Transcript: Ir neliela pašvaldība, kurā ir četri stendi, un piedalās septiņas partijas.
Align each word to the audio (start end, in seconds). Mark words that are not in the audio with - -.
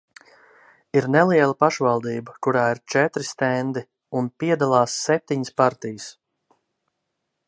Ir 0.99 1.07
neliela 1.15 1.57
pašvaldība, 1.63 2.33
kurā 2.47 2.63
ir 2.75 2.81
četri 2.93 3.27
stendi, 3.29 3.83
un 4.21 4.31
piedalās 4.45 4.97
septiņas 5.05 5.55
partijas. 5.63 6.09